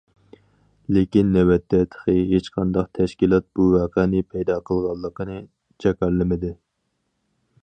[0.95, 5.41] لېكىن نۆۋەتتە تېخى ھېچقانداق تەشكىلات بۇ ۋەقەنى پەيدا قىلغانلىقىنى
[5.87, 6.57] جاكارلىمىدى.